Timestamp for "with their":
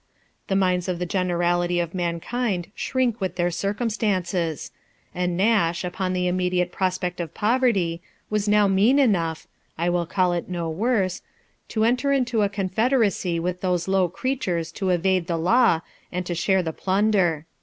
3.21-3.51